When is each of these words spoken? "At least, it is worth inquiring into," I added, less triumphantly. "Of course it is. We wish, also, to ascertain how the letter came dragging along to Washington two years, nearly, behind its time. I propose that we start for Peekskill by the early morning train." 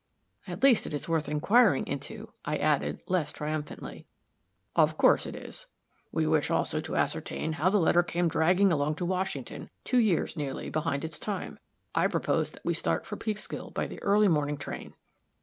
"At 0.47 0.63
least, 0.63 0.87
it 0.87 0.95
is 0.95 1.07
worth 1.07 1.29
inquiring 1.29 1.85
into," 1.85 2.33
I 2.43 2.57
added, 2.57 3.03
less 3.07 3.31
triumphantly. 3.31 4.07
"Of 4.75 4.97
course 4.97 5.27
it 5.27 5.35
is. 5.35 5.67
We 6.11 6.25
wish, 6.25 6.49
also, 6.49 6.81
to 6.81 6.95
ascertain 6.95 7.53
how 7.53 7.69
the 7.69 7.77
letter 7.77 8.01
came 8.01 8.27
dragging 8.27 8.71
along 8.71 8.95
to 8.95 9.05
Washington 9.05 9.69
two 9.83 9.99
years, 9.99 10.35
nearly, 10.35 10.71
behind 10.71 11.05
its 11.05 11.19
time. 11.19 11.59
I 11.93 12.07
propose 12.07 12.51
that 12.53 12.65
we 12.65 12.73
start 12.73 13.05
for 13.05 13.15
Peekskill 13.15 13.75
by 13.75 13.85
the 13.85 14.01
early 14.01 14.27
morning 14.27 14.57
train." 14.57 14.95